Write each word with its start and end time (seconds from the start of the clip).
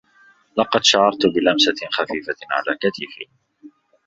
لقد 0.57 0.83
شعرت 0.83 1.25
بلمسة 1.35 1.73
خفيفة 1.91 2.35
على 2.51 2.77
كتفي. 2.81 3.25